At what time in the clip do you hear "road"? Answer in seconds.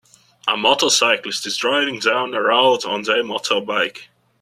2.41-2.85